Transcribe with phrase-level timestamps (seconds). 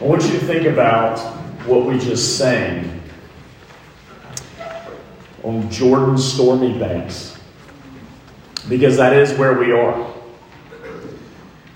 [0.00, 1.18] I want you to think about
[1.66, 3.02] what we just sang
[5.42, 7.38] on Jordan's stormy banks,
[8.66, 10.10] because that is where we are.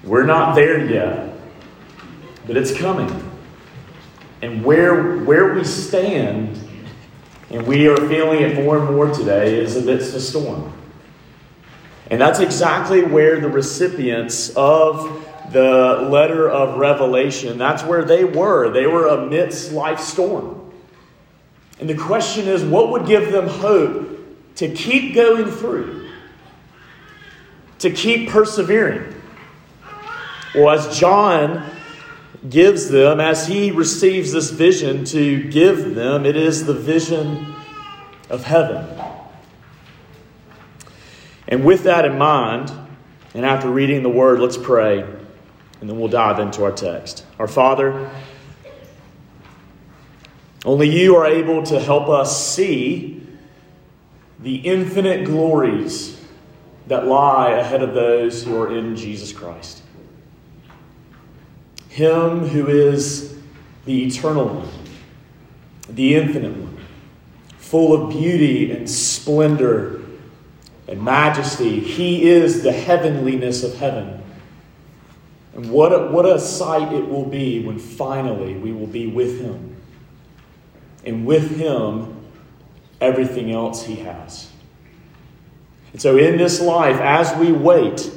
[0.05, 1.37] We're not there yet,
[2.47, 3.11] but it's coming.
[4.41, 6.59] And where, where we stand,
[7.51, 10.73] and we are feeling it more and more today, is amidst a storm.
[12.11, 18.71] And that's exactly where the recipients of the letter of Revelation, that's where they were.
[18.71, 20.73] They were amidst life's storm.
[21.81, 24.19] And the question is what would give them hope
[24.57, 26.09] to keep going through,
[27.81, 29.15] to keep persevering?
[30.55, 31.69] Well, as John
[32.49, 37.55] gives them, as he receives this vision to give them, it is the vision
[38.31, 38.87] of heaven.
[41.49, 42.73] And with that in mind,
[43.35, 45.05] and after reading the word, let's pray,
[45.85, 47.27] and then we'll dive into our text.
[47.39, 48.11] Our Father,
[50.65, 53.23] only you are able to help us see
[54.41, 56.19] the infinite glories
[56.87, 59.83] that lie ahead of those who are in Jesus Christ.
[61.91, 63.39] Him who is
[63.85, 64.69] the eternal one,
[65.87, 66.79] the infinite one,
[67.59, 70.01] full of beauty and splendor
[70.89, 71.79] and majesty.
[71.79, 74.24] He is the heavenliness of heaven.
[75.55, 79.41] And what a, what a sight it will be when finally we will be with
[79.41, 79.77] Him.
[81.05, 82.25] And with Him,
[83.01, 84.51] everything else He has.
[85.93, 88.11] And so, in this life, as we wait,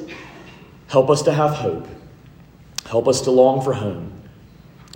[0.88, 1.86] help us to have hope.
[2.86, 4.12] Help us to long for home.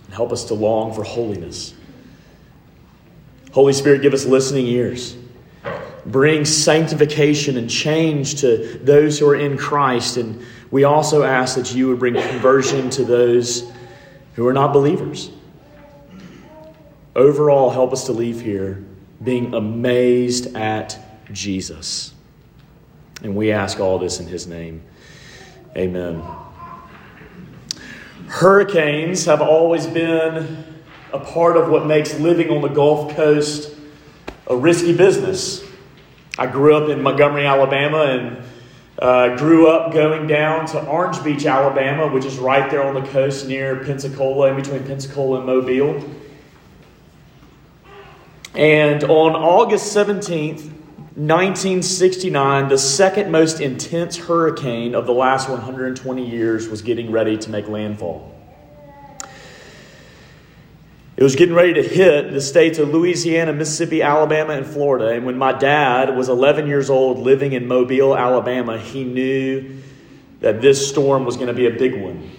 [0.06, 1.74] And help us to long for holiness.
[3.52, 5.16] Holy Spirit, give us listening ears
[6.06, 10.16] bring sanctification and change to those who are in Christ.
[10.16, 13.70] And we also ask that you would bring conversion to those
[14.34, 15.30] who are not believers.
[17.14, 18.82] Overall, help us to leave here
[19.22, 20.98] being amazed at
[21.30, 22.14] Jesus.
[23.22, 24.82] And we ask all this in his name.
[25.76, 26.24] Amen.
[28.28, 30.64] Hurricanes have always been
[31.12, 33.70] a part of what makes living on the Gulf Coast
[34.46, 35.62] a risky business.
[36.38, 38.44] I grew up in Montgomery, Alabama, and
[38.98, 43.08] uh, grew up going down to Orange Beach, Alabama, which is right there on the
[43.10, 46.02] coast near Pensacola, in between Pensacola and Mobile.
[48.54, 50.70] And on August 17th,
[51.14, 57.50] 1969, the second most intense hurricane of the last 120 years was getting ready to
[57.50, 58.31] make landfall.
[61.14, 65.08] It was getting ready to hit the states of Louisiana, Mississippi, Alabama, and Florida.
[65.08, 69.82] And when my dad was 11 years old living in Mobile, Alabama, he knew
[70.40, 72.30] that this storm was going to be a big one.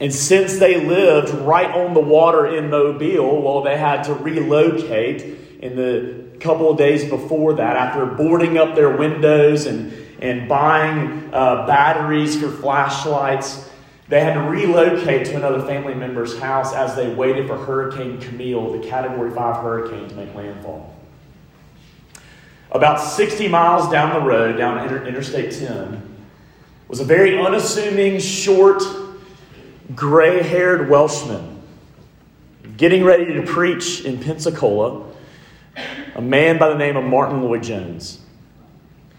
[0.00, 5.22] And since they lived right on the water in Mobile, well, they had to relocate
[5.60, 11.30] in the couple of days before that after boarding up their windows and, and buying
[11.32, 13.65] uh, batteries for flashlights.
[14.08, 18.78] They had to relocate to another family member's house as they waited for Hurricane Camille,
[18.78, 20.94] the Category 5 hurricane, to make landfall.
[22.70, 26.02] About 60 miles down the road, down Inter- Interstate 10,
[26.88, 28.82] was a very unassuming, short,
[29.94, 31.56] gray haired Welshman
[32.76, 35.06] getting ready to preach in Pensacola,
[36.14, 38.20] a man by the name of Martyn Lloyd-Jones.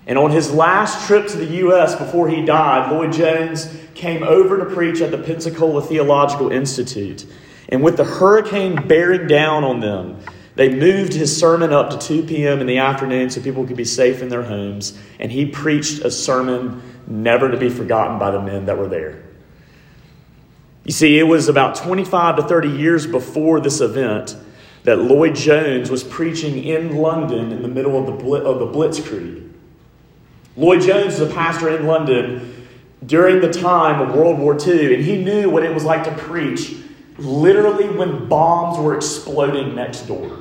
[0.08, 1.96] And on his last trip to the U.S.
[1.96, 7.26] before he died, Lloyd-Jones came over to preach at the Pensacola Theological Institute.
[7.68, 10.22] And with the hurricane bearing down on them,
[10.56, 12.62] they moved his sermon up to 2 p.m.
[12.62, 14.98] in the afternoon so people could be safe in their homes.
[15.20, 19.24] And he preached a sermon never to be forgotten by the men that were there.
[20.86, 24.38] You see, it was about 25 to 30 years before this event
[24.84, 29.47] that Lloyd-Jones was preaching in London in the middle of the, of the Blitzkrieg.
[30.58, 32.68] Lloyd-Jones was a pastor in London
[33.06, 36.12] during the time of World War II, and he knew what it was like to
[36.12, 36.76] preach
[37.20, 40.38] literally when bombs were exploding next door.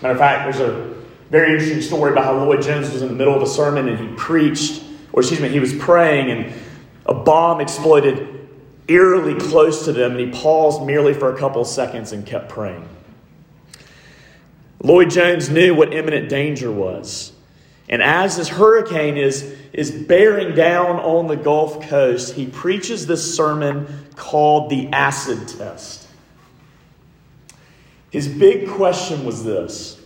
[0.00, 0.94] Matter of fact, there's a
[1.30, 4.14] very interesting story about how Lloyd-Jones was in the middle of a sermon and he
[4.16, 4.82] preached,
[5.12, 6.52] or excuse me, he was praying, and
[7.06, 8.48] a bomb exploded
[8.86, 12.48] eerily close to them, and he paused merely for a couple of seconds and kept
[12.48, 12.88] praying.
[14.82, 17.31] Lloyd-Jones knew what imminent danger was.
[17.92, 23.36] And as this hurricane is, is bearing down on the Gulf Coast, he preaches this
[23.36, 23.86] sermon
[24.16, 26.08] called the acid test.
[28.10, 30.00] His big question was this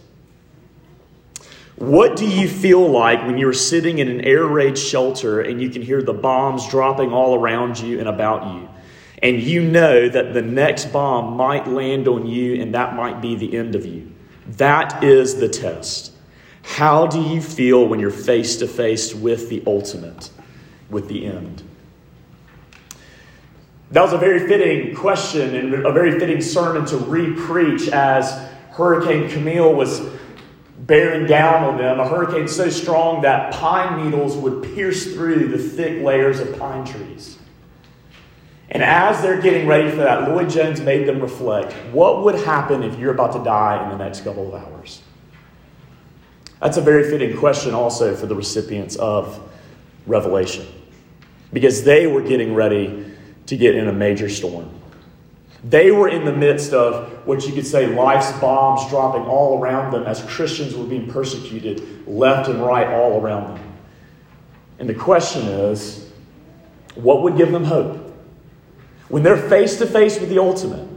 [1.76, 5.70] What do you feel like when you're sitting in an air raid shelter and you
[5.70, 8.68] can hear the bombs dropping all around you and about you?
[9.22, 13.34] and you know that the next bomb might land on you and that might be
[13.34, 14.12] the end of you.
[14.46, 16.12] That is the test.
[16.66, 20.30] How do you feel when you're face to face with the ultimate,
[20.90, 21.62] with the end?
[23.92, 28.30] That was a very fitting question and a very fitting sermon to re preach as
[28.72, 30.02] Hurricane Camille was
[30.80, 32.00] bearing down on them.
[32.00, 36.84] A hurricane so strong that pine needles would pierce through the thick layers of pine
[36.84, 37.38] trees.
[38.70, 42.82] And as they're getting ready for that, Lloyd Jones made them reflect what would happen
[42.82, 45.02] if you're about to die in the next couple of hours?
[46.60, 49.38] That's a very fitting question also for the recipients of
[50.06, 50.66] Revelation
[51.52, 53.04] because they were getting ready
[53.46, 54.70] to get in a major storm.
[55.64, 59.92] They were in the midst of what you could say life's bombs dropping all around
[59.92, 63.72] them as Christians were being persecuted left and right all around them.
[64.78, 66.10] And the question is
[66.94, 68.02] what would give them hope?
[69.08, 70.88] When they're face to face with the ultimate,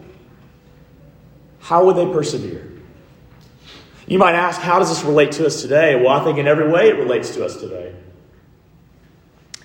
[1.60, 2.69] how would they persevere?
[4.10, 5.96] You might ask, how does this relate to us today?
[5.96, 7.94] Well, I think in every way it relates to us today.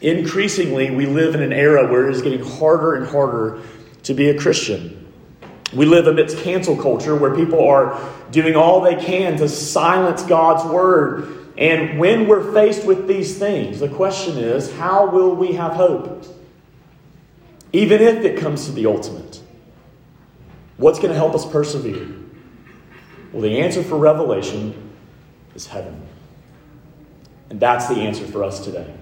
[0.03, 3.63] Increasingly, we live in an era where it is getting harder and harder
[4.03, 5.11] to be a Christian.
[5.73, 7.99] We live amidst cancel culture where people are
[8.33, 11.49] doing all they can to silence God's word.
[11.57, 16.27] And when we're faced with these things, the question is how will we have hope?
[17.73, 19.41] Even if it comes to the ultimate,
[20.77, 22.24] what's going to help us persevere?
[23.35, 24.93] Well, the answer for Revelation
[25.57, 26.07] is heaven.
[27.51, 28.95] And that's the answer for us today.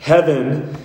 [0.00, 0.76] Heaven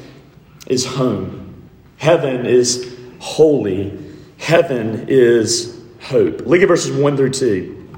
[0.68, 1.68] is home,
[1.98, 3.98] heaven is holy,
[4.38, 6.42] heaven is hope.
[6.46, 7.90] Look at verses 1 through 2.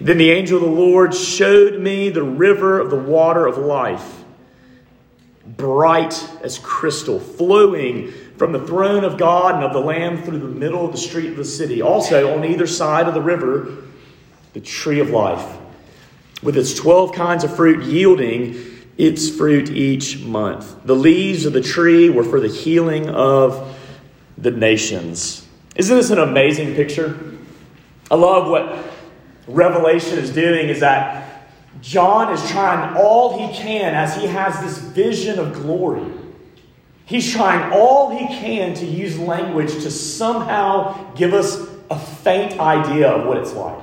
[0.00, 4.22] Then the angel of the Lord showed me the river of the water of life,
[5.44, 6.14] bright
[6.44, 8.12] as crystal, flowing
[8.42, 11.30] from the throne of God and of the Lamb through the middle of the street
[11.30, 11.80] of the city.
[11.80, 13.84] Also, on either side of the river,
[14.52, 15.56] the tree of life,
[16.42, 18.60] with its 12 kinds of fruit yielding
[18.98, 20.74] its fruit each month.
[20.84, 23.78] The leaves of the tree were for the healing of
[24.36, 25.46] the nations.
[25.76, 27.16] Isn't this an amazing picture?
[28.10, 28.92] I love what
[29.46, 31.48] Revelation is doing is that
[31.80, 36.21] John is trying all he can as he has this vision of glory
[37.04, 41.58] He's trying all he can to use language to somehow give us
[41.90, 43.78] a faint idea of what it's like.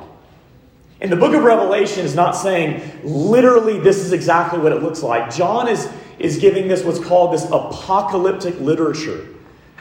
[1.02, 5.02] And the book of Revelation is not saying literally this is exactly what it looks
[5.02, 5.34] like.
[5.34, 9.28] John is, is giving this what's called this apocalyptic literature.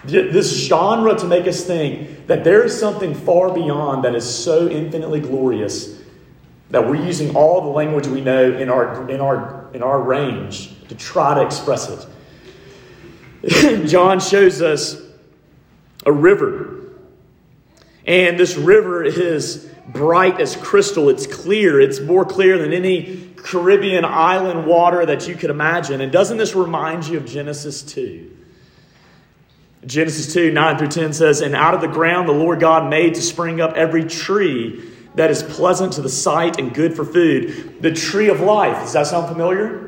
[0.05, 4.69] This genre to make us think that there is something far beyond that is so
[4.69, 6.01] infinitely glorious
[6.71, 10.71] that we're using all the language we know in our, in our, in our range
[10.89, 12.07] to try to express it.
[13.87, 15.01] John shows us
[16.05, 16.75] a river.
[18.07, 21.09] And this river is bright as crystal.
[21.09, 21.81] It's clear.
[21.81, 26.01] It's more clear than any Caribbean island water that you could imagine.
[26.01, 28.37] And doesn't this remind you of Genesis 2?
[29.87, 33.15] Genesis 2 9 through 10 says, And out of the ground the Lord God made
[33.15, 34.83] to spring up every tree
[35.15, 37.81] that is pleasant to the sight and good for food.
[37.81, 38.77] The tree of life.
[38.83, 39.88] Does that sound familiar?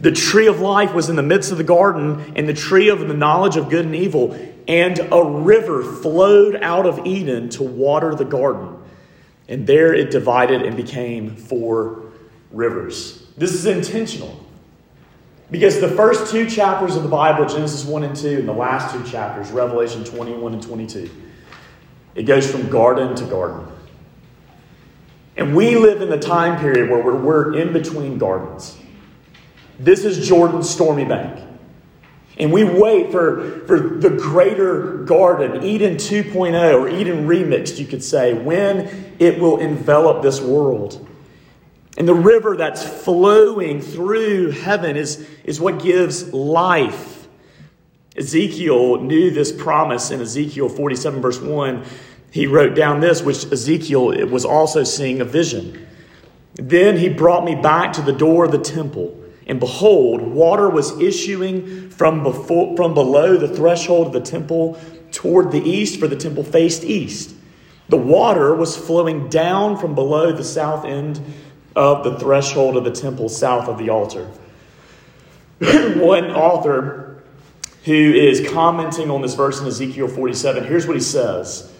[0.00, 3.00] The tree of life was in the midst of the garden, and the tree of
[3.00, 8.14] the knowledge of good and evil, and a river flowed out of Eden to water
[8.14, 8.78] the garden.
[9.48, 12.04] And there it divided and became four
[12.50, 13.26] rivers.
[13.36, 14.40] This is intentional.
[15.50, 18.94] Because the first two chapters of the Bible, Genesis 1 and 2, and the last
[18.94, 21.10] two chapters, Revelation 21 and 22,
[22.14, 23.66] it goes from garden to garden.
[25.36, 28.76] And we live in the time period where we're, in between gardens.
[29.78, 31.40] This is Jordan's stormy bank.
[32.36, 38.02] And we wait for, for the greater garden, Eden 2.0, or Eden remixed, you could
[38.02, 41.06] say, when it will envelop this world.
[41.96, 47.28] And the river that's flowing through heaven is, is what gives life.
[48.16, 51.84] Ezekiel knew this promise in Ezekiel 47, verse 1.
[52.32, 55.86] He wrote down this, which Ezekiel was also seeing a vision.
[56.54, 59.23] Then he brought me back to the door of the temple.
[59.46, 64.80] And behold, water was issuing from, before, from below the threshold of the temple
[65.12, 67.34] toward the east, for the temple faced east.
[67.88, 71.20] The water was flowing down from below the south end
[71.76, 74.30] of the threshold of the temple, south of the altar.
[75.60, 77.22] One author
[77.84, 81.70] who is commenting on this verse in Ezekiel 47, here's what he says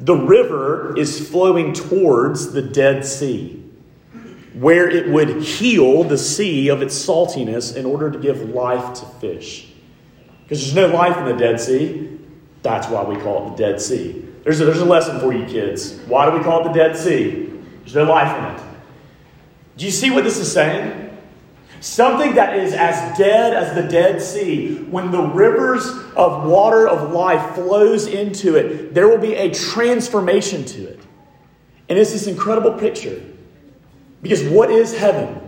[0.00, 3.63] The river is flowing towards the Dead Sea
[4.54, 9.06] where it would heal the sea of its saltiness in order to give life to
[9.20, 9.68] fish.
[10.42, 12.18] Because there's no life in the Dead Sea.
[12.62, 14.24] That's why we call it the Dead Sea.
[14.44, 15.98] There's a, there's a lesson for you kids.
[16.06, 17.50] Why do we call it the Dead Sea?
[17.80, 18.74] There's no life in it.
[19.76, 21.00] Do you see what this is saying?
[21.80, 27.12] Something that is as dead as the Dead Sea, when the rivers of water of
[27.12, 31.00] life flows into it, there will be a transformation to it.
[31.88, 33.20] And it's this incredible picture.
[34.24, 35.38] Because what is heaven?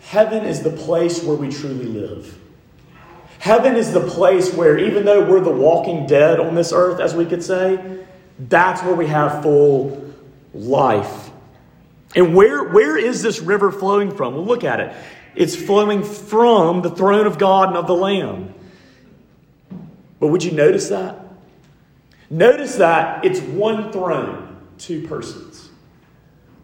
[0.00, 2.38] Heaven is the place where we truly live.
[3.38, 7.14] Heaven is the place where, even though we're the walking dead on this earth, as
[7.14, 8.04] we could say,
[8.38, 10.12] that's where we have full
[10.52, 11.30] life.
[12.14, 14.34] And where, where is this river flowing from?
[14.34, 14.94] Well, look at it.
[15.34, 18.52] It's flowing from the throne of God and of the Lamb.
[20.18, 21.18] But would you notice that?
[22.28, 25.69] Notice that it's one throne, two persons.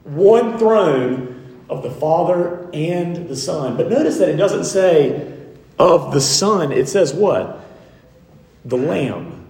[0.07, 3.77] One throne of the Father and the Son.
[3.77, 5.33] But notice that it doesn't say
[5.79, 7.61] of the Son, it says what?
[8.65, 9.47] The Lamb.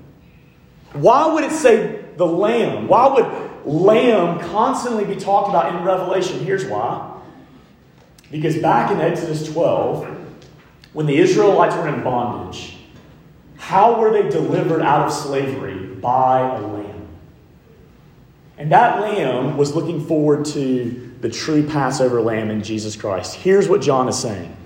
[0.93, 2.89] Why would it say the Lamb?
[2.89, 6.41] Why would Lamb constantly be talked about in Revelation?
[6.41, 7.21] Here's why.
[8.31, 10.07] Because back in Exodus 12,
[10.93, 12.77] when the Israelites were in bondage,
[13.59, 15.77] how were they delivered out of slavery?
[15.77, 16.86] By a lamb.
[18.59, 23.35] And that lamb was looking forward to the true Passover lamb in Jesus Christ.
[23.35, 24.57] Here's what John is saying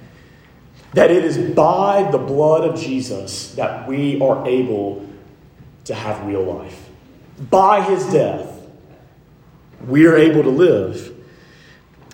[0.92, 5.08] that it is by the blood of Jesus that we are able
[5.84, 6.88] to have real life.
[7.38, 8.66] By his death,
[9.86, 11.16] we are able to live.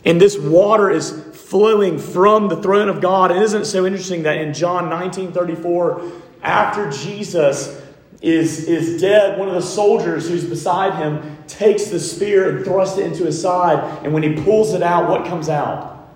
[0.04, 3.30] And this water is flowing from the throne of God.
[3.30, 7.75] And isn't it so interesting that in John 19 34, after Jesus
[8.22, 12.98] is, is dead, one of the soldiers who's beside him takes the spear and thrusts
[12.98, 14.04] it into his side.
[14.04, 16.08] And when he pulls it out, what comes out?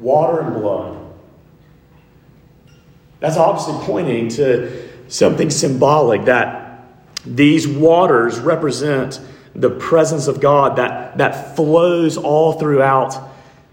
[0.00, 0.96] Water and blood.
[3.20, 6.84] That's obviously pointing to something symbolic that
[7.24, 9.20] these waters represent
[9.54, 13.16] the presence of God that, that flows all throughout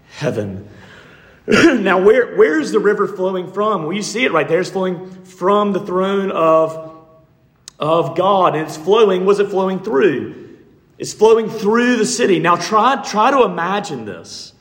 [0.08, 0.68] heaven.
[1.46, 3.82] now, where, where is the river flowing from?
[3.82, 4.60] Well, you see it right there.
[4.60, 6.93] It's flowing from the throne of,
[7.78, 8.54] of God.
[8.54, 10.58] And it's flowing, was it flowing through?
[10.98, 12.38] It's flowing through the city.
[12.38, 14.52] Now, try, try to imagine this.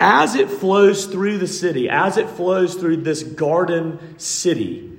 [0.00, 4.90] As it flows through the city, as it flows through this garden city,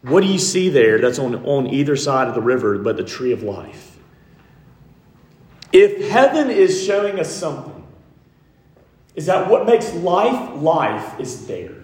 [0.00, 3.04] what do you see there that's on, on either side of the river but the
[3.04, 3.98] tree of life?
[5.72, 7.86] If heaven is showing us something,
[9.14, 11.74] is that what makes life life is there.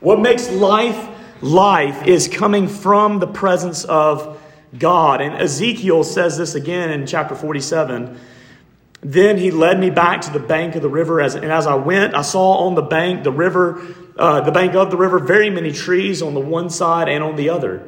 [0.00, 1.08] What makes life
[1.44, 4.40] life is coming from the presence of
[4.78, 5.20] God.
[5.20, 8.18] And Ezekiel says this again in chapter 47.
[9.02, 11.74] Then he led me back to the bank of the river, as, and as I
[11.74, 13.82] went, I saw on the bank, the river,
[14.16, 17.36] uh, the bank of the river, very many trees on the one side and on
[17.36, 17.86] the other.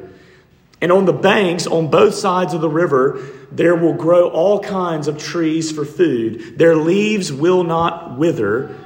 [0.79, 3.19] And on the banks, on both sides of the river,
[3.51, 6.59] there will grow all kinds of trees for food.
[6.59, 8.77] Their leaves will not wither,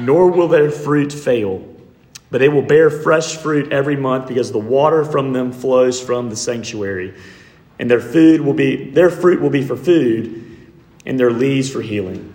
[0.00, 1.73] nor will their fruit fail.
[2.30, 6.30] But they will bear fresh fruit every month because the water from them flows from
[6.30, 7.14] the sanctuary.
[7.78, 10.44] And their food will be their fruit will be for food,
[11.06, 12.32] and their leaves for healing.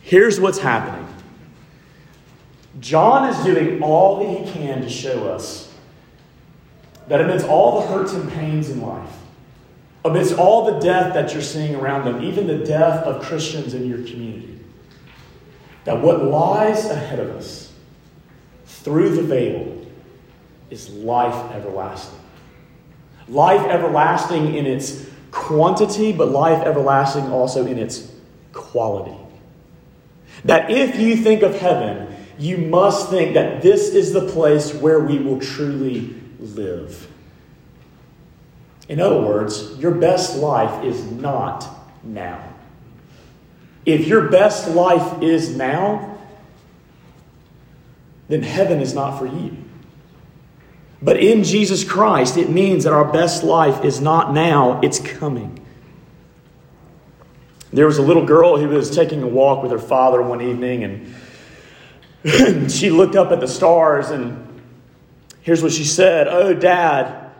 [0.00, 1.08] Here's what's happening.
[2.80, 5.72] John is doing all that he can to show us
[7.08, 9.12] that amidst all the hurts and pains in life,
[10.04, 13.88] amidst all the death that you're seeing around them, even the death of Christians in
[13.88, 14.58] your community,
[15.84, 17.72] that what lies ahead of us
[18.84, 19.86] through the veil
[20.70, 22.20] is life everlasting.
[23.26, 28.12] Life everlasting in its quantity, but life everlasting also in its
[28.52, 29.16] quality.
[30.44, 35.00] That if you think of heaven, you must think that this is the place where
[35.00, 37.08] we will truly live.
[38.88, 41.66] In other words, your best life is not
[42.02, 42.52] now.
[43.86, 46.13] If your best life is now,
[48.28, 49.56] then heaven is not for you.
[51.02, 55.60] But in Jesus Christ, it means that our best life is not now, it's coming.
[57.72, 61.12] There was a little girl who was taking a walk with her father one evening,
[62.24, 64.44] and she looked up at the stars and
[65.44, 67.30] Here's what she said Oh, Dad,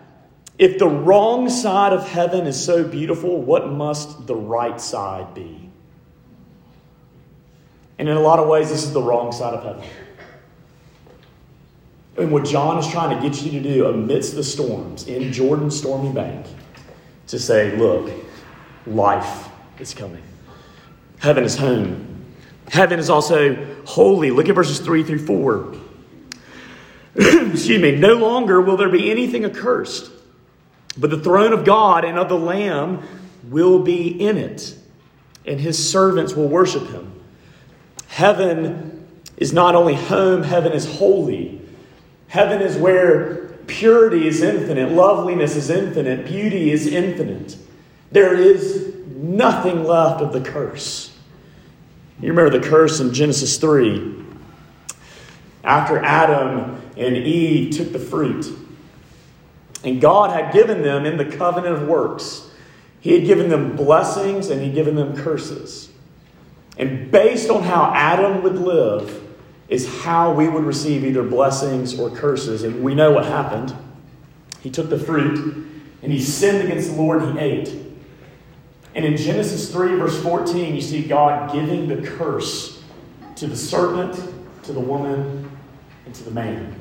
[0.58, 5.70] if the wrong side of heaven is so beautiful, what must the right side be?
[7.98, 9.88] And in a lot of ways, this is the wrong side of heaven.
[12.16, 15.76] And what John is trying to get you to do amidst the storms in Jordan's
[15.76, 16.46] stormy bank,
[17.26, 18.12] to say, look,
[18.86, 20.22] life is coming.
[21.18, 22.24] Heaven is home.
[22.68, 24.30] Heaven is also holy.
[24.30, 25.74] Look at verses 3 through 4.
[27.16, 30.10] excuse me, no longer will there be anything accursed,
[30.96, 33.02] but the throne of God and of the Lamb
[33.48, 34.76] will be in it,
[35.46, 37.20] and his servants will worship him.
[38.08, 39.06] Heaven
[39.36, 41.60] is not only home, heaven is holy.
[42.28, 47.56] Heaven is where purity is infinite, loveliness is infinite, beauty is infinite.
[48.12, 51.16] There is nothing left of the curse.
[52.20, 54.22] You remember the curse in Genesis 3.
[55.64, 58.46] After Adam and Eve took the fruit,
[59.82, 62.50] and God had given them in the covenant of works,
[63.00, 65.90] He had given them blessings and He'd given them curses.
[66.78, 69.23] And based on how Adam would live,
[69.68, 72.62] is how we would receive either blessings or curses.
[72.62, 73.74] And we know what happened.
[74.60, 75.64] He took the fruit
[76.02, 77.74] and he sinned against the Lord, and he ate.
[78.94, 82.82] And in Genesis 3, verse 14, you see God giving the curse
[83.36, 84.14] to the serpent,
[84.64, 85.50] to the woman,
[86.04, 86.76] and to the man.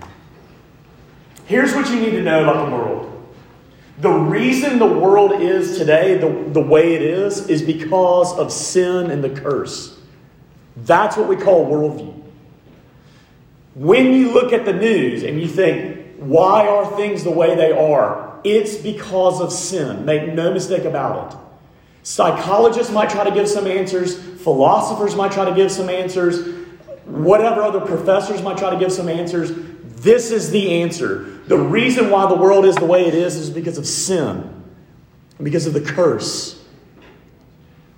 [1.46, 3.10] Here's what you need to know about the world.
[4.00, 9.10] The reason the world is today the, the way it is is because of sin
[9.10, 10.00] and the curse.
[10.78, 12.23] That's what we call worldview.
[13.76, 17.72] When you look at the news and you think, why are things the way they
[17.72, 18.40] are?
[18.44, 20.06] It's because of sin.
[20.06, 21.40] Make no mistake about it.
[22.04, 26.54] Psychologists might try to give some answers, philosophers might try to give some answers,
[27.06, 29.52] whatever other professors might try to give some answers.
[30.04, 31.40] This is the answer.
[31.48, 34.64] The reason why the world is the way it is is because of sin,
[35.42, 36.62] because of the curse.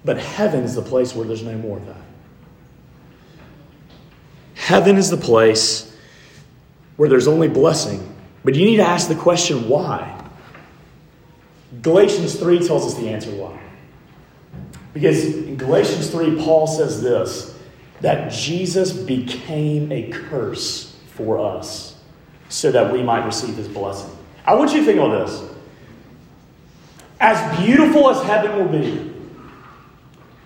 [0.04, 2.05] But heaven is the place where there's no more of that.
[4.66, 5.96] Heaven is the place
[6.98, 8.16] where there's only blessing.
[8.44, 10.20] But you need to ask the question why?
[11.84, 13.60] Galatians 3 tells us the answer why.
[14.92, 17.56] Because in Galatians 3, Paul says this
[18.02, 22.00] that Jesus became a curse for us
[22.50, 24.18] so that we might receive his blessing.
[24.48, 25.48] I want you to think about this.
[27.20, 29.14] As beautiful as heaven will be,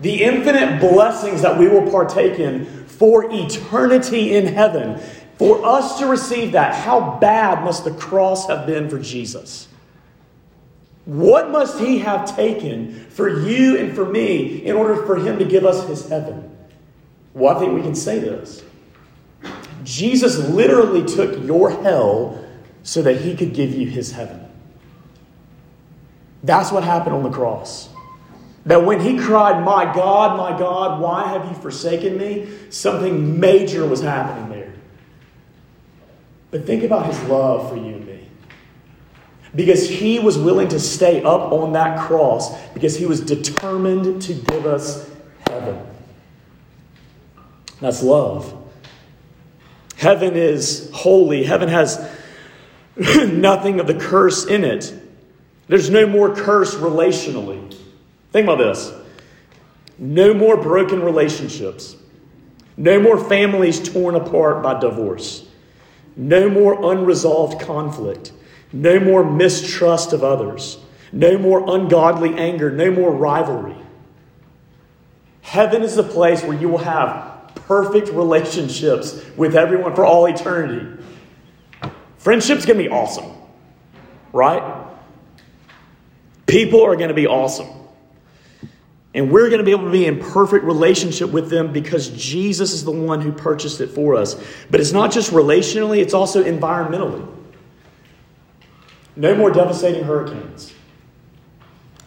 [0.01, 4.99] the infinite blessings that we will partake in for eternity in heaven,
[5.37, 9.69] for us to receive that, how bad must the cross have been for Jesus?
[11.05, 15.45] What must he have taken for you and for me in order for him to
[15.45, 16.55] give us his heaven?
[17.33, 18.63] Well, I think we can say this.
[19.83, 22.43] Jesus literally took your hell
[22.83, 24.45] so that he could give you his heaven.
[26.43, 27.89] That's what happened on the cross.
[28.65, 32.47] That when he cried, My God, my God, why have you forsaken me?
[32.69, 34.73] Something major was happening there.
[36.51, 38.29] But think about his love for you and me
[39.55, 44.33] because he was willing to stay up on that cross because he was determined to
[44.33, 45.09] give us
[45.47, 45.85] heaven.
[47.79, 48.55] That's love.
[49.95, 51.99] Heaven is holy, heaven has
[52.97, 54.93] nothing of the curse in it.
[55.67, 57.75] There's no more curse relationally.
[58.31, 58.93] Think about this
[59.97, 61.95] no more broken relationships,
[62.77, 65.47] no more families torn apart by divorce,
[66.15, 68.33] no more unresolved conflict.
[68.71, 70.77] No more mistrust of others.
[71.11, 72.71] No more ungodly anger.
[72.71, 73.75] No more rivalry.
[75.41, 81.03] Heaven is the place where you will have perfect relationships with everyone for all eternity.
[82.19, 83.31] Friendship's to be awesome,
[84.33, 84.85] right?
[86.45, 87.67] People are to be awesome.
[89.19, 92.71] And we're going to be able to be in perfect relationship with them because Jesus
[92.71, 94.41] is the one who purchased it for us.
[94.71, 97.27] But it's not just relationally, it's also environmentally.
[99.17, 100.73] No more devastating hurricanes.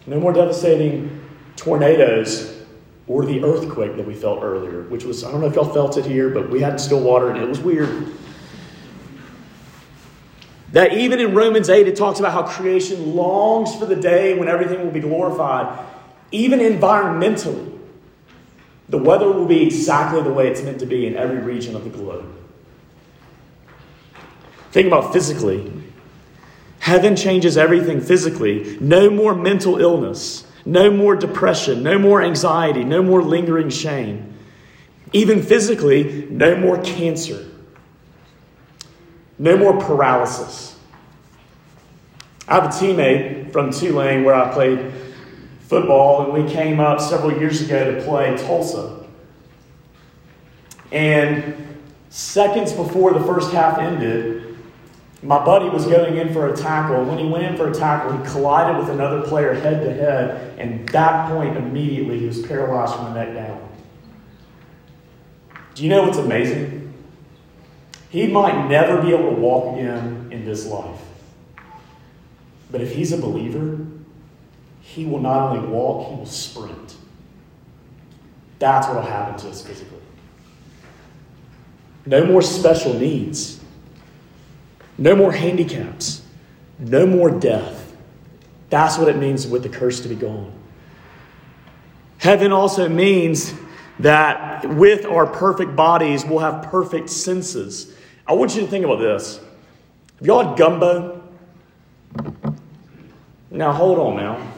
[0.07, 1.23] No more devastating
[1.55, 2.63] tornadoes
[3.05, 5.97] or the earthquake that we felt earlier, which was, I don't know if y'all felt
[5.97, 8.07] it here, but we had still water and it was weird.
[10.71, 14.47] That even in Romans 8, it talks about how creation longs for the day when
[14.47, 15.92] everything will be glorified.
[16.33, 17.77] Even environmentally,
[18.89, 21.83] the weather will be exactly the way it's meant to be in every region of
[21.83, 22.25] the globe.
[24.71, 25.71] Think about physically.
[26.79, 28.77] Heaven changes everything physically.
[28.81, 34.33] No more mental illness, no more depression, no more anxiety, no more lingering shame.
[35.13, 37.45] Even physically, no more cancer,
[39.37, 40.75] no more paralysis.
[42.47, 44.91] I have a teammate from Tulane where I played
[45.73, 49.03] football, and we came up several years ago to play Tulsa.
[50.91, 54.55] And seconds before the first half ended,
[55.23, 56.97] my buddy was going in for a tackle.
[56.97, 59.91] And when he went in for a tackle, he collided with another player head to
[59.91, 63.69] head, and at that point, immediately, he was paralyzed from the neck down.
[65.73, 66.93] Do you know what's amazing?
[68.11, 70.99] He might never be able to walk again in this life.
[72.69, 73.87] But if he's a believer,
[74.93, 76.95] he will not only walk, he will sprint.
[78.59, 79.97] That's what will happen to us physically.
[82.05, 83.59] No more special needs.
[84.99, 86.21] No more handicaps.
[86.77, 87.95] No more death.
[88.69, 90.53] That's what it means with the curse to be gone.
[92.19, 93.53] Heaven also means
[93.99, 97.95] that with our perfect bodies, we'll have perfect senses.
[98.27, 99.39] I want you to think about this.
[100.19, 101.23] Have y'all had gumbo?
[103.49, 104.53] Now, hold on now.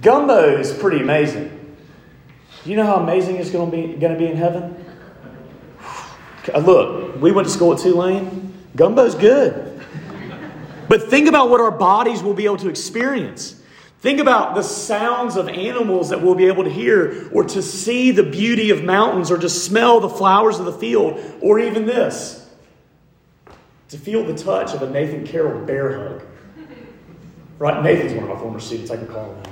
[0.00, 1.76] Gumbo is pretty amazing.
[2.64, 4.84] Do you know how amazing it's going to be, going to be in heaven?
[6.52, 8.52] Uh, look, we went to school at Tulane.
[8.74, 9.80] Gumbo's good.
[10.88, 13.62] But think about what our bodies will be able to experience.
[14.00, 18.10] Think about the sounds of animals that we'll be able to hear, or to see
[18.10, 22.42] the beauty of mountains, or to smell the flowers of the field, or even this
[23.92, 26.22] to feel the touch of a Nathan Carroll bear hug.
[27.58, 27.82] Right?
[27.82, 28.90] Nathan's one of my former students.
[28.90, 29.51] I can call him.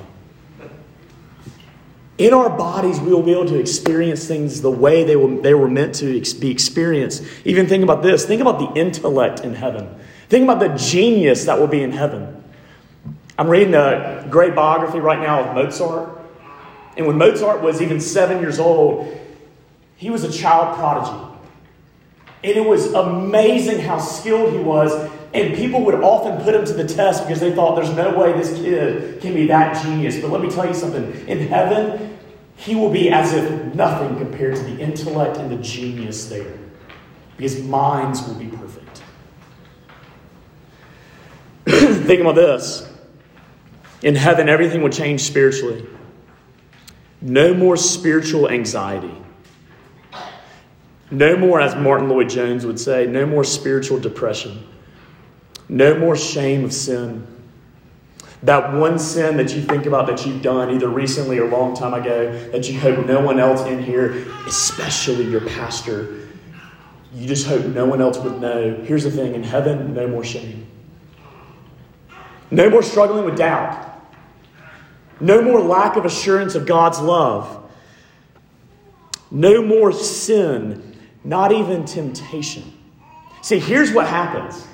[2.21, 5.55] In our bodies, we will be able to experience things the way they were, they
[5.55, 7.25] were meant to be experienced.
[7.47, 9.89] Even think about this think about the intellect in heaven.
[10.29, 12.45] Think about the genius that will be in heaven.
[13.39, 16.21] I'm reading a great biography right now of Mozart.
[16.99, 19.19] And when Mozart was even seven years old,
[19.97, 21.27] he was a child prodigy.
[22.45, 24.93] And it was amazing how skilled he was.
[25.33, 28.35] And people would often put him to the test because they thought there's no way
[28.35, 30.21] this kid can be that genius.
[30.21, 32.10] But let me tell you something in heaven,
[32.61, 36.59] he will be as if nothing compared to the intellect and the genius there.
[37.39, 39.03] Because minds will be perfect.
[42.07, 42.87] Think about this.
[44.03, 45.87] In heaven, everything will change spiritually.
[47.23, 49.15] No more spiritual anxiety.
[51.11, 54.67] No more, as Martyn Lloyd-Jones would say, no more spiritual depression.
[55.67, 57.27] No more shame of sin.
[58.43, 61.77] That one sin that you think about that you've done either recently or a long
[61.77, 66.29] time ago that you hope no one else in here, especially your pastor,
[67.13, 68.75] you just hope no one else would know.
[68.85, 70.67] Here's the thing in heaven, no more shame.
[72.51, 73.89] No more struggling with doubt.
[75.21, 77.71] No more lack of assurance of God's love.
[79.31, 82.73] No more sin, not even temptation.
[83.43, 84.67] See, here's what happens.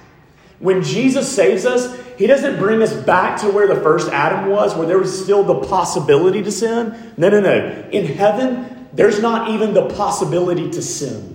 [0.59, 4.75] When Jesus saves us, he doesn't bring us back to where the first Adam was,
[4.75, 7.13] where there was still the possibility to sin.
[7.17, 7.89] No, no, no.
[7.93, 11.35] In heaven, there's not even the possibility to sin.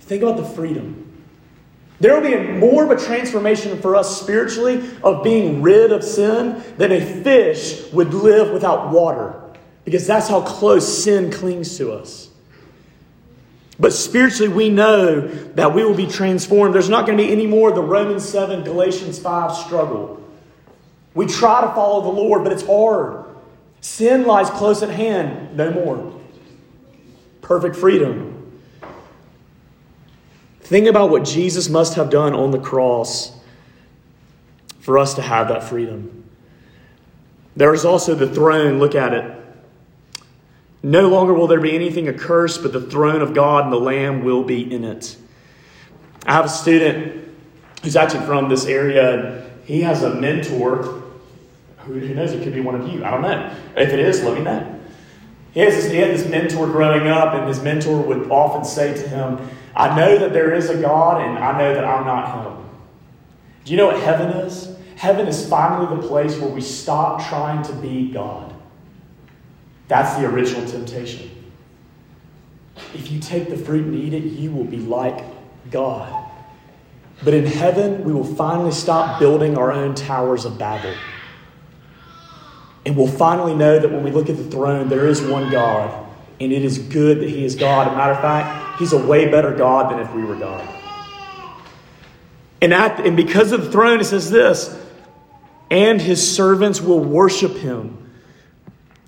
[0.00, 1.04] Think about the freedom.
[1.98, 6.62] There will be more of a transformation for us spiritually of being rid of sin
[6.76, 9.40] than a fish would live without water,
[9.84, 12.25] because that's how close sin clings to us.
[13.78, 16.74] But spiritually, we know that we will be transformed.
[16.74, 20.22] There's not going to be any more the Romans 7, Galatians 5 struggle.
[21.14, 23.24] We try to follow the Lord, but it's hard.
[23.80, 26.20] Sin lies close at hand, no more.
[27.42, 28.60] Perfect freedom.
[30.60, 33.32] Think about what Jesus must have done on the cross
[34.80, 36.24] for us to have that freedom.
[37.54, 38.78] There is also the throne.
[38.78, 39.35] Look at it.
[40.86, 44.22] No longer will there be anything accursed, but the throne of God and the Lamb
[44.22, 45.16] will be in it.
[46.24, 47.28] I have a student
[47.82, 51.02] who's actually from this area, he has a mentor.
[51.78, 52.30] Who, knows?
[52.30, 53.04] It could be one of you.
[53.04, 53.52] I don't know.
[53.76, 54.80] If it is, let me know.
[55.50, 58.94] He, has this, he had this mentor growing up, and his mentor would often say
[58.94, 59.40] to him,
[59.74, 62.64] I know that there is a God, and I know that I'm not him.
[63.64, 64.76] Do you know what heaven is?
[64.94, 68.52] Heaven is finally the place where we stop trying to be God.
[69.88, 71.30] That's the original temptation.
[72.94, 75.24] If you take the fruit and eat it, you will be like
[75.70, 76.24] God.
[77.24, 80.94] But in heaven, we will finally stop building our own towers of Babel.
[82.84, 86.06] And we'll finally know that when we look at the throne, there is one God,
[86.40, 87.88] and it is good that He is God.
[87.88, 90.68] As a matter of fact, He's a way better God than if we were God.
[92.60, 94.78] And, at, and because of the throne, it says this
[95.70, 98.05] and His servants will worship Him.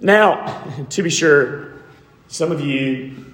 [0.00, 1.72] Now, to be sure,
[2.28, 3.24] some of you,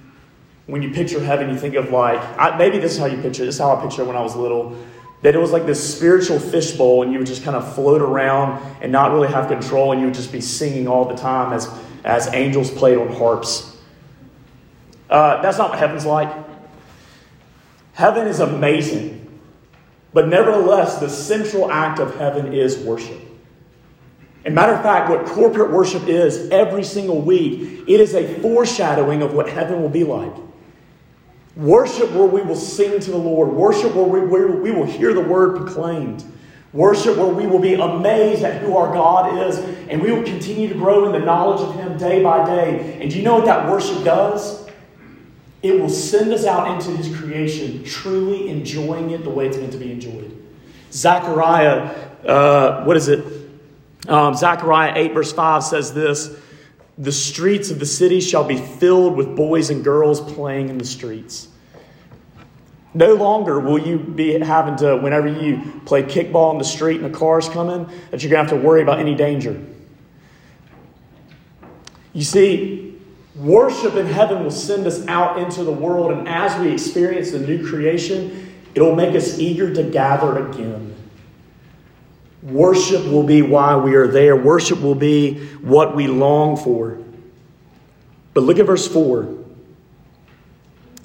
[0.67, 3.43] when you picture heaven, you think of like, I, maybe this is how you picture
[3.43, 3.47] it.
[3.47, 4.77] This is how I picture it when I was little.
[5.23, 8.63] That it was like this spiritual fishbowl, and you would just kind of float around
[8.83, 11.69] and not really have control, and you would just be singing all the time as,
[12.05, 13.77] as angels played on harps.
[15.09, 16.31] Uh, that's not what heaven's like.
[17.93, 19.21] Heaven is amazing.
[20.13, 23.21] But nevertheless, the central act of heaven is worship.
[24.45, 29.23] And matter of fact, what corporate worship is every single week, it is a foreshadowing
[29.23, 30.33] of what heaven will be like.
[31.57, 33.51] Worship where we will sing to the Lord.
[33.51, 36.25] Worship where we, where we will hear the word proclaimed.
[36.73, 40.69] Worship where we will be amazed at who our God is and we will continue
[40.69, 42.99] to grow in the knowledge of Him day by day.
[43.01, 44.69] And do you know what that worship does?
[45.63, 49.73] It will send us out into His creation, truly enjoying it the way it's meant
[49.73, 50.37] to be enjoyed.
[50.91, 51.95] Zechariah,
[52.27, 53.25] uh, what is it?
[54.09, 56.37] Um, Zechariah 8, verse 5 says this
[56.99, 60.85] The streets of the city shall be filled with boys and girls playing in the
[60.85, 61.49] streets.
[62.93, 67.13] No longer will you be having to, whenever you play kickball in the street and
[67.13, 69.61] the car's coming, that you're going to have to worry about any danger.
[72.13, 72.97] You see,
[73.35, 77.41] worship in heaven will send us out into the world, and as we experience the
[77.41, 80.94] new creation, it'll make us eager to gather again.
[82.45, 84.37] Worship will be why we are there.
[84.37, 86.99] Worship will be what we long for.
[88.35, 89.35] But look at verse 4.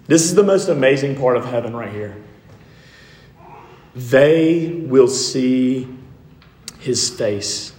[0.08, 2.17] This is the most amazing part of heaven right here.
[3.95, 5.88] They will see
[6.80, 7.73] his face.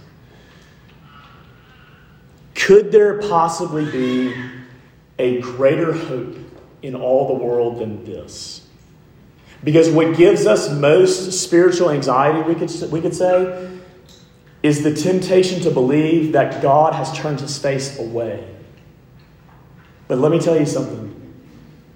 [2.55, 4.33] Could there possibly be
[5.19, 6.35] a greater hope
[6.81, 8.60] in all the world than this?
[9.63, 13.79] Because what gives us most spiritual anxiety, we could, we could say,
[14.63, 18.47] is the temptation to believe that God has turned his face away.
[20.07, 21.09] But let me tell you something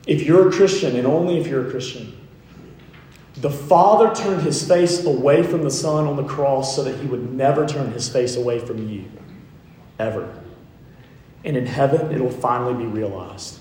[0.08, 2.16] if you're a Christian, and only if you're a Christian,
[3.38, 7.08] the Father turned his face away from the Son on the cross so that he
[7.08, 9.12] would never turn his face away from you.
[10.00, 10.42] Ever.
[11.44, 13.60] And in heaven, it will finally be realized.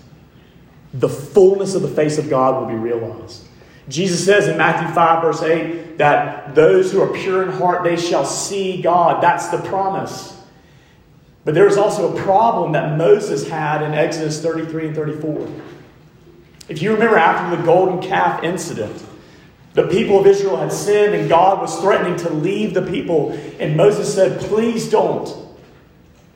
[0.93, 3.44] The fullness of the face of God will be realized.
[3.88, 7.97] Jesus says in Matthew 5, verse 8, that those who are pure in heart, they
[7.97, 9.23] shall see God.
[9.23, 10.35] That's the promise.
[11.44, 15.49] But there's also a problem that Moses had in Exodus 33 and 34.
[16.68, 19.05] If you remember after the golden calf incident,
[19.75, 23.33] the people of Israel had sinned and God was threatening to leave the people.
[23.59, 25.42] And Moses said, Please don't.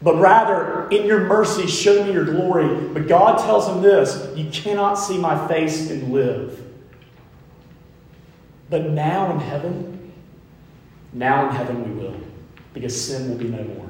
[0.02, 2.88] But rather, in your mercy, show me your glory.
[2.88, 6.67] But God tells him this You cannot see my face and live.
[8.70, 10.12] But now in heaven,
[11.12, 12.20] now in heaven we will,
[12.74, 13.88] because sin will be no more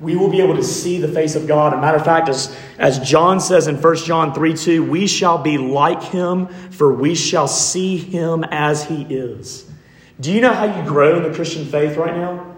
[0.00, 1.72] we will be able to see the face of God.
[1.72, 5.06] As a matter of fact, as, as John says in 1 John 3 2, we
[5.06, 9.70] shall be like him, for we shall see him as he is.
[10.18, 12.56] Do you know how you grow in the Christian faith right now?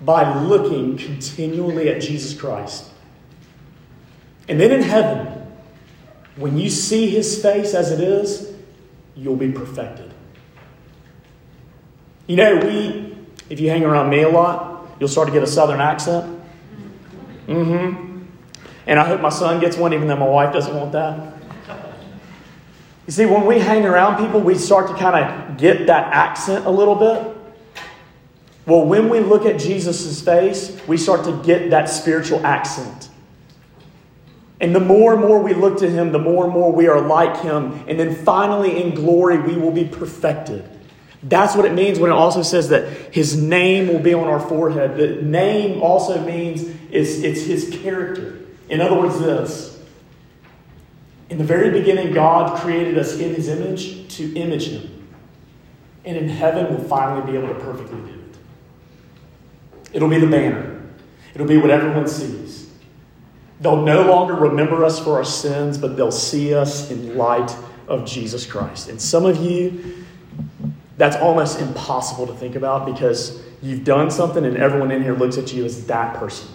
[0.00, 2.90] By looking continually at Jesus Christ.
[4.48, 5.46] And then in heaven,
[6.36, 8.55] when you see his face as it is,
[9.16, 10.12] you'll be perfected.
[12.26, 13.16] You know, we,
[13.48, 16.40] if you hang around me a lot, you'll start to get a southern accent.
[17.46, 18.22] Mm-hmm.
[18.86, 21.34] And I hope my son gets one, even though my wife doesn't want that.
[23.06, 26.66] You see, when we hang around people, we start to kind of get that accent
[26.66, 27.36] a little bit.
[28.66, 33.05] Well, when we look at Jesus' face, we start to get that spiritual accent.
[34.60, 37.00] And the more and more we look to him, the more and more we are
[37.00, 37.84] like him.
[37.86, 40.68] And then finally, in glory, we will be perfected.
[41.22, 44.40] That's what it means when it also says that his name will be on our
[44.40, 44.96] forehead.
[44.96, 48.38] The name also means it's, it's his character.
[48.68, 49.78] In other words, this.
[51.28, 55.08] In the very beginning, God created us in his image to image him.
[56.04, 58.36] And in heaven, we'll finally be able to perfectly do it.
[59.92, 60.80] It'll be the banner,
[61.34, 62.55] it'll be what everyone sees.
[63.60, 67.54] They'll no longer remember us for our sins, but they'll see us in light
[67.88, 68.88] of Jesus Christ.
[68.88, 70.04] And some of you,
[70.96, 75.38] that's almost impossible to think about because you've done something and everyone in here looks
[75.38, 76.48] at you as that person.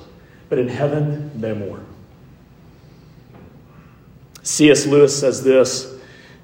[0.50, 1.80] But in heaven, no more.
[4.44, 4.86] C.S.
[4.86, 5.98] Lewis says this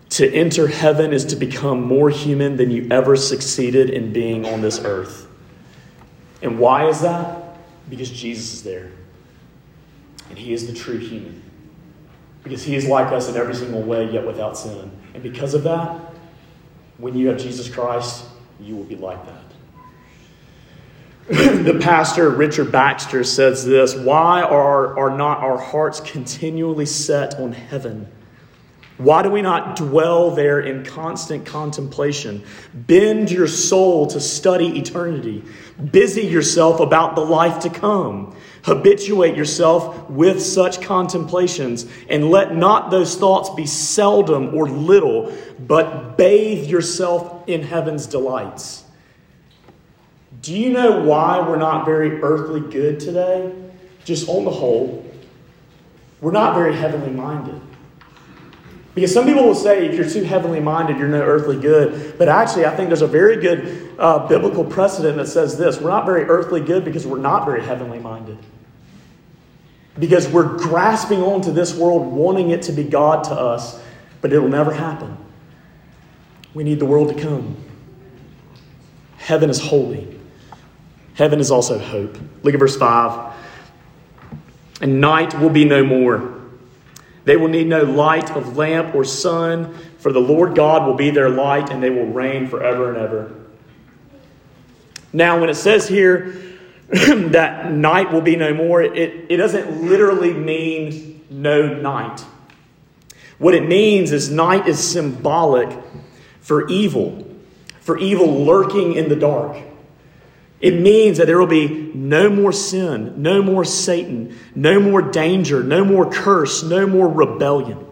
[0.09, 4.61] To enter heaven is to become more human than you ever succeeded in being on
[4.61, 5.27] this earth.
[6.41, 7.57] And why is that?
[7.89, 8.91] Because Jesus is there.
[10.29, 11.43] And he is the true human.
[12.43, 14.91] Because he is like us in every single way, yet without sin.
[15.13, 15.99] And because of that,
[16.97, 18.25] when you have Jesus Christ,
[18.59, 19.43] you will be like that.
[21.65, 27.51] the pastor, Richard Baxter, says this Why are, are not our hearts continually set on
[27.51, 28.07] heaven?
[28.97, 32.43] Why do we not dwell there in constant contemplation?
[32.73, 35.43] Bend your soul to study eternity.
[35.91, 38.35] Busy yourself about the life to come.
[38.67, 46.17] Habituate yourself with such contemplations, and let not those thoughts be seldom or little, but
[46.17, 48.83] bathe yourself in heaven's delights.
[50.41, 53.55] Do you know why we're not very earthly good today?
[54.03, 55.09] Just on the whole,
[56.19, 57.61] we're not very heavenly minded.
[58.95, 62.17] Because some people will say if you're too heavenly minded, you're no earthly good.
[62.17, 65.91] But actually, I think there's a very good uh, biblical precedent that says this we're
[65.91, 68.37] not very earthly good because we're not very heavenly minded.
[69.99, 73.81] Because we're grasping onto this world, wanting it to be God to us,
[74.21, 75.17] but it'll never happen.
[76.53, 77.55] We need the world to come.
[79.17, 80.19] Heaven is holy.
[81.15, 82.17] Heaven is also hope.
[82.43, 83.33] Look at verse 5.
[84.81, 86.35] And night will be no more.
[87.25, 91.09] They will need no light of lamp or sun, for the Lord God will be
[91.09, 93.35] their light, and they will reign forever and ever.
[95.11, 96.41] Now, when it says here
[97.31, 102.25] that night will be no more, it, it doesn't literally mean no night.
[103.37, 105.69] What it means is night is symbolic
[106.39, 107.27] for evil,
[107.81, 109.57] for evil lurking in the dark.
[110.59, 115.61] It means that there will be no more sin, no more Satan, no more danger,
[115.61, 117.85] no more curse, no more rebellion.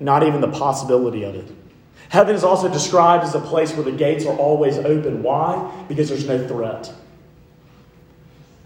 [0.00, 1.48] Not even the possibility of it.
[2.08, 5.22] Heaven is also described as a place where the gates are always open.
[5.22, 5.84] Why?
[5.86, 6.92] Because there's no threat.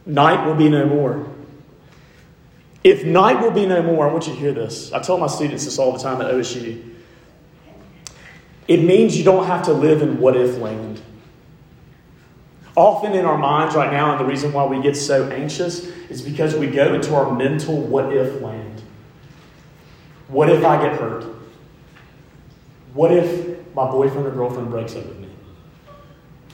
[0.08, 1.28] Night will be no more.
[2.82, 4.90] If night will be no more, I want you to hear this.
[4.90, 6.94] I tell my students this all the time at OSU.
[8.66, 11.02] It means you don't have to live in what if land.
[12.74, 16.22] Often in our minds right now, and the reason why we get so anxious is
[16.22, 18.82] because we go into our mental what if land.
[20.28, 21.24] What if I get hurt?
[22.94, 25.28] What if my boyfriend or girlfriend breaks up with me?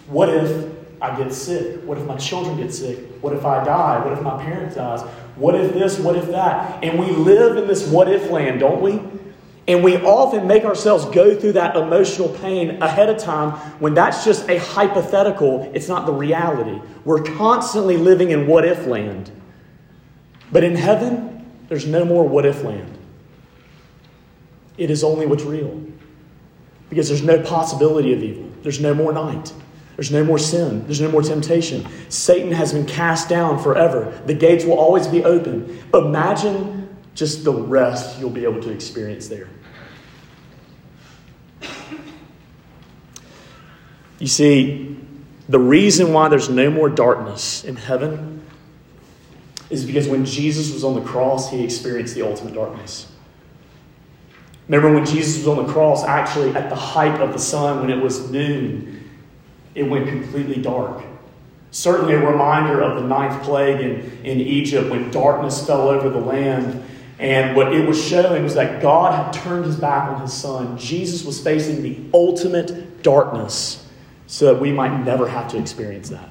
[0.09, 0.74] What if
[1.05, 1.83] I get sick?
[1.83, 2.99] What if my children get sick?
[3.21, 4.03] What if I die?
[4.03, 5.03] What if my parent dies?
[5.37, 5.99] What if this?
[5.99, 6.83] What if that?
[6.83, 9.03] And we live in this what if land, don't we?
[9.69, 14.25] And we often make ourselves go through that emotional pain ahead of time when that's
[14.25, 15.71] just a hypothetical.
[15.75, 16.81] It's not the reality.
[17.05, 19.31] We're constantly living in what if land.
[20.53, 22.97] But in heaven, there's no more what if land.
[24.79, 25.83] It is only what's real.
[26.89, 29.53] Because there's no possibility of evil, there's no more night.
[29.97, 30.85] There's no more sin.
[30.85, 31.87] There's no more temptation.
[32.09, 34.21] Satan has been cast down forever.
[34.27, 35.83] The gates will always be open.
[35.95, 39.49] Imagine just the rest you'll be able to experience there.
[44.19, 44.97] You see,
[45.49, 48.43] the reason why there's no more darkness in heaven
[49.71, 53.11] is because when Jesus was on the cross, he experienced the ultimate darkness.
[54.69, 57.91] Remember when Jesus was on the cross, actually at the height of the sun, when
[57.91, 58.94] it was noon,
[59.75, 61.05] it went completely dark.
[61.71, 66.21] Certainly a reminder of the ninth plague in, in Egypt when darkness fell over the
[66.21, 66.85] land
[67.19, 70.77] and what it was showing was that God had turned his back on his son.
[70.79, 73.89] Jesus was facing the ultimate darkness
[74.27, 76.29] so that we might never have to experience that.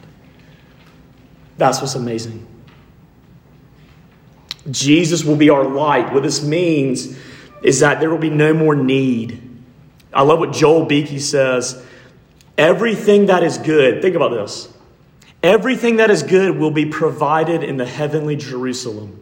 [1.58, 2.46] That's what's amazing.
[4.70, 6.12] Jesus will be our light.
[6.14, 7.18] What this means
[7.62, 9.42] is that there will be no more need.
[10.14, 11.82] I love what Joel Beeke says.
[12.58, 14.70] Everything that is good, think about this.
[15.42, 19.20] Everything that is good will be provided in the heavenly Jerusalem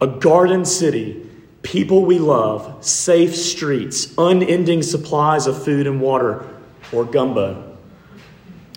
[0.00, 1.26] a garden city,
[1.62, 6.46] people we love, safe streets, unending supplies of food and water,
[6.92, 7.76] or gumbo.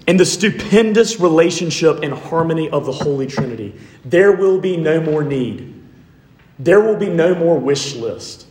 [0.07, 3.79] And the stupendous relationship and harmony of the Holy Trinity.
[4.03, 5.79] There will be no more need.
[6.57, 8.47] There will be no more wish list.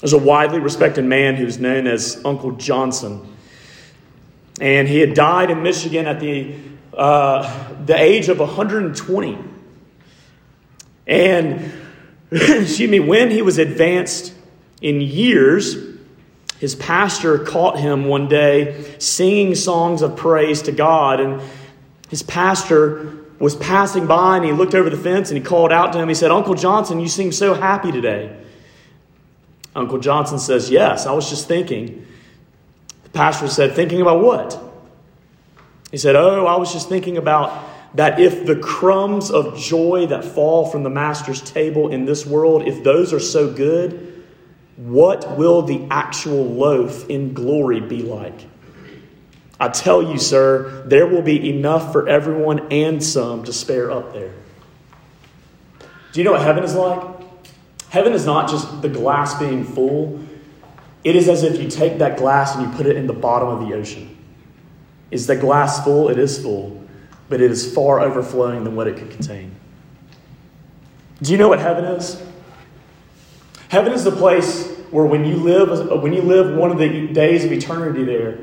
[0.00, 3.34] There's a widely respected man who's known as Uncle Johnson.
[4.60, 6.54] And he had died in Michigan at the,
[6.96, 9.38] uh, the age of 120.
[11.06, 11.72] And,
[12.30, 14.34] excuse me, when he was advanced
[14.80, 15.76] in years,
[16.60, 21.20] his pastor caught him one day singing songs of praise to God.
[21.20, 21.42] And
[22.08, 25.92] his pastor was passing by and he looked over the fence and he called out
[25.92, 26.08] to him.
[26.08, 28.36] He said, Uncle Johnson, you seem so happy today.
[29.74, 32.06] Uncle Johnson says, Yes, I was just thinking.
[33.04, 34.60] The pastor said, Thinking about what?
[35.90, 40.24] He said, Oh, I was just thinking about that if the crumbs of joy that
[40.24, 44.24] fall from the master's table in this world, if those are so good,
[44.76, 48.46] what will the actual loaf in glory be like?
[49.58, 54.12] I tell you, sir, there will be enough for everyone and some to spare up
[54.12, 54.32] there.
[56.12, 57.17] Do you know what heaven is like?
[57.90, 60.20] Heaven is not just the glass being full,
[61.04, 63.48] it is as if you take that glass and you put it in the bottom
[63.48, 64.16] of the ocean.
[65.10, 66.08] Is the glass full?
[66.08, 66.78] It is full
[67.28, 69.54] but it is far overflowing than what it could contain.
[71.22, 72.22] Do you know what heaven is?
[73.68, 77.44] Heaven is the place where when you live when you live one of the days
[77.44, 78.38] of eternity there,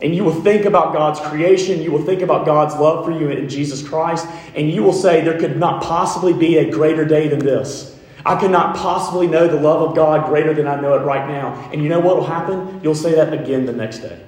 [0.00, 3.30] and you will think about God's creation, you will think about God's love for you
[3.30, 7.28] in Jesus Christ, and you will say there could not possibly be a greater day
[7.28, 7.98] than this.
[8.24, 11.70] I cannot possibly know the love of God greater than I know it right now.
[11.72, 12.80] And you know what will happen?
[12.82, 14.24] You'll say that again the next day.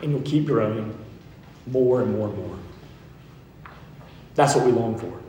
[0.00, 0.96] And you'll keep growing
[1.66, 2.58] more and more and more.
[4.34, 5.20] That's what we long for.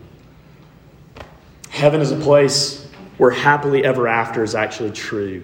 [1.69, 2.87] Heaven is a place
[3.17, 5.43] where happily ever after is actually true.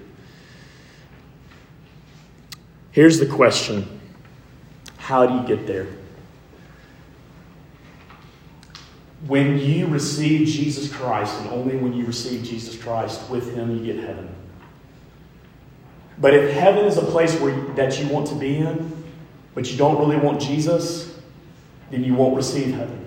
[2.91, 3.99] Here's the question
[4.97, 5.88] How do you get there?
[9.28, 13.93] When you receive Jesus Christ, and only when you receive Jesus Christ, with Him you
[13.93, 14.34] get heaven.
[16.17, 19.03] But if heaven is a place where, that you want to be in,
[19.53, 21.17] but you don't really want Jesus,
[21.91, 23.05] then you won't receive heaven.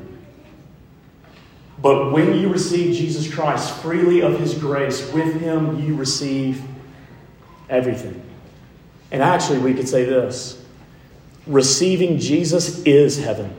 [1.78, 6.62] But when you receive Jesus Christ freely of His grace, with Him you receive
[7.68, 8.22] everything.
[9.10, 10.62] And actually, we could say this
[11.46, 13.54] receiving Jesus is heaven.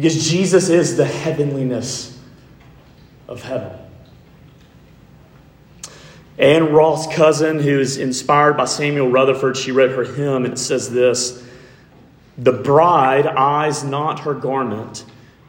[0.00, 2.18] Because Jesus is the heavenliness
[3.28, 3.76] of heaven.
[6.38, 10.56] Anne Ross Cousin, who is inspired by Samuel Rutherford, she wrote her hymn, and it
[10.56, 11.46] says this
[12.38, 15.04] The bride eyes not her garment,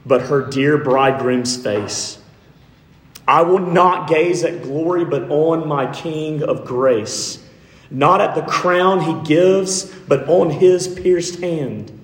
[0.06, 2.20] but her dear bridegroom's face.
[3.26, 7.42] I will not gaze at glory, but on my King of grace.
[7.90, 12.01] Not at the crown he gives, but on his pierced hand.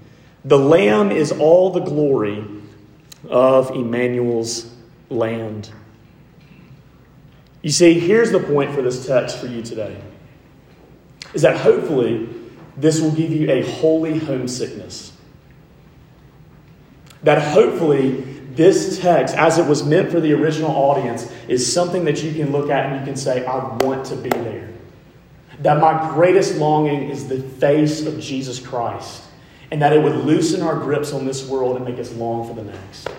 [0.47, 2.41] The Lamb is all the glory
[3.27, 4.73] of Emmanuel's
[5.09, 5.69] land.
[7.61, 10.01] You see, here's the point for this text for you today
[11.33, 12.29] is that hopefully
[12.77, 15.11] this will give you a holy homesickness.
[17.23, 18.21] That hopefully
[18.53, 22.53] this text, as it was meant for the original audience, is something that you can
[22.53, 24.69] look at and you can say, I want to be there.
[25.59, 29.26] That my greatest longing is the face of Jesus Christ
[29.71, 32.53] and that it would loosen our grips on this world and make us long for
[32.53, 33.09] the next.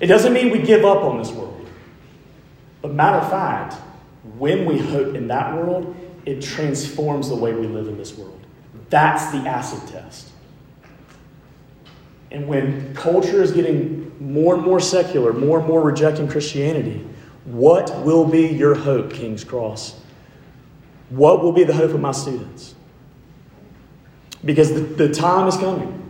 [0.00, 1.66] It doesn't mean we give up on this world.
[2.82, 3.74] But, matter of fact,
[4.38, 8.40] when we hope in that world, it transforms the way we live in this world.
[8.90, 10.30] That's the acid test.
[12.30, 17.04] And when culture is getting more and more secular, more and more rejecting Christianity,
[17.44, 20.00] what will be your hope, King's Cross?
[21.10, 22.75] What will be the hope of my students?
[24.44, 26.06] Because the, the time is coming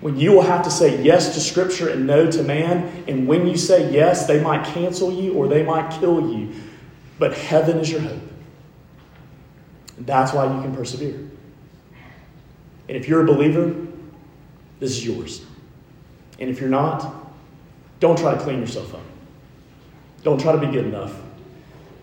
[0.00, 3.04] when you will have to say yes to Scripture and no to man.
[3.06, 6.54] And when you say yes, they might cancel you or they might kill you.
[7.18, 8.22] But heaven is your hope.
[9.98, 11.16] And that's why you can persevere.
[12.88, 13.74] And if you're a believer,
[14.78, 15.44] this is yours.
[16.38, 17.14] And if you're not,
[18.00, 19.02] don't try to clean yourself up.
[20.22, 21.14] Don't try to be good enough.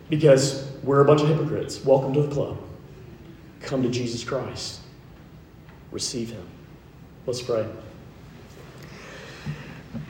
[0.10, 1.84] Because we're a bunch of hypocrites.
[1.84, 2.60] Welcome to the club.
[3.62, 4.82] Come to Jesus Christ
[5.92, 6.46] receive him.
[7.26, 7.68] Let's pray.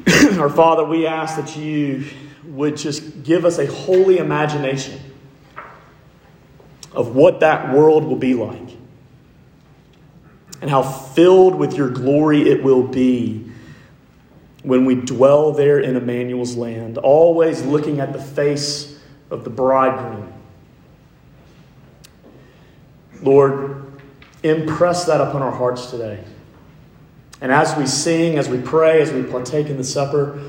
[0.37, 2.05] Our Father, we ask that you
[2.45, 4.99] would just give us a holy imagination
[6.93, 8.69] of what that world will be like
[10.61, 13.51] and how filled with your glory it will be
[14.63, 18.99] when we dwell there in Emmanuel's land, always looking at the face
[19.29, 20.33] of the bridegroom.
[23.21, 23.86] Lord,
[24.43, 26.23] Impress that upon our hearts today.
[27.41, 30.41] And as we sing, as we pray, as we partake in the supper,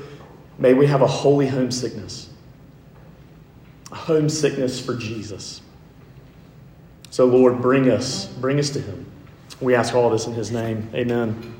[0.57, 2.29] may we have a holy homesickness.
[3.91, 5.61] A homesickness for Jesus.
[7.09, 9.05] So, Lord, bring us, bring us to Him.
[9.59, 10.89] We ask all this in His name.
[10.93, 11.58] Amen.